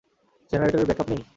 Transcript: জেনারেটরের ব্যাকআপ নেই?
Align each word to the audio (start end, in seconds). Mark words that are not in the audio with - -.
জেনারেটরের 0.51 0.87
ব্যাকআপ 0.89 1.07
নেই? 1.11 1.21